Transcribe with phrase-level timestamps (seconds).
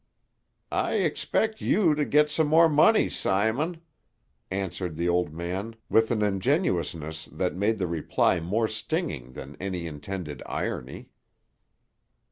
[0.73, 3.81] "I expect you to get some more money, Simon,"
[4.49, 9.85] answered the old man with an ingenuousness that made the reply more stinging than any
[9.85, 11.09] intended irony.